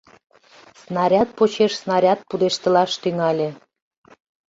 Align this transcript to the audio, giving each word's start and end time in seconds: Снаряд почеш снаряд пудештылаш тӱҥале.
Снаряд 0.81 1.29
почеш 1.37 1.71
снаряд 1.81 2.19
пудештылаш 2.29 2.91
тӱҥале. 3.01 3.49